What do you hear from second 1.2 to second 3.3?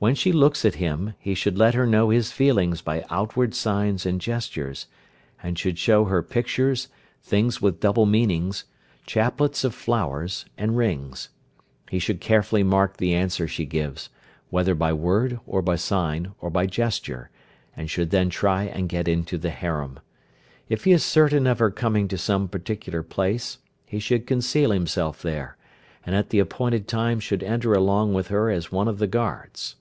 should let her know his feelings by